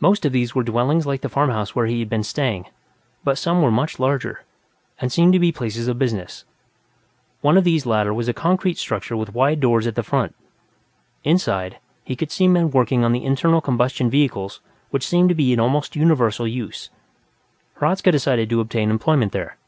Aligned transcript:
Most 0.00 0.24
of 0.24 0.32
these 0.32 0.54
were 0.54 0.62
dwellings 0.62 1.06
like 1.06 1.20
the 1.20 1.28
farmhouse 1.28 1.74
where 1.76 1.84
he 1.84 1.98
had 1.98 2.08
been 2.08 2.22
staying, 2.22 2.64
but 3.22 3.36
some 3.36 3.60
were 3.60 3.70
much 3.70 4.00
larger, 4.00 4.44
and 4.98 5.12
seemed 5.12 5.34
to 5.34 5.38
be 5.38 5.52
places 5.52 5.86
of 5.86 5.98
business. 5.98 6.46
One 7.42 7.58
of 7.58 7.64
these 7.64 7.84
latter 7.84 8.14
was 8.14 8.26
a 8.26 8.32
concrete 8.32 8.78
structure 8.78 9.18
with 9.18 9.34
wide 9.34 9.60
doors 9.60 9.86
at 9.86 9.96
the 9.96 10.02
front; 10.02 10.34
inside, 11.24 11.76
he 12.04 12.16
could 12.16 12.30
see 12.32 12.48
men 12.48 12.70
working 12.70 13.04
on 13.04 13.12
the 13.12 13.26
internal 13.26 13.60
combustion 13.60 14.08
vehicles 14.08 14.62
which 14.88 15.06
seemed 15.06 15.28
to 15.28 15.34
be 15.34 15.52
in 15.52 15.60
almost 15.60 15.94
universal 15.94 16.48
use. 16.48 16.88
Hradzka 17.78 18.10
decided 18.10 18.48
to 18.48 18.60
obtain 18.60 18.88
employment 18.88 19.34
here. 19.34 19.58